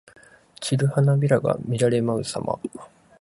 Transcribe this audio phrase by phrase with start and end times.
[0.59, 2.57] 散る花びらが乱れ舞うさま。